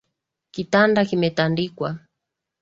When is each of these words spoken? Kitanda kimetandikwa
Kitanda 0.53 1.01
kimetandikwa 1.09 1.89